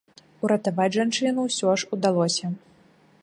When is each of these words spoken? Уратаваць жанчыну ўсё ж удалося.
Уратаваць 0.47 0.93
жанчыну 0.97 1.45
ўсё 1.45 1.75
ж 1.81 1.91
удалося. 1.97 2.53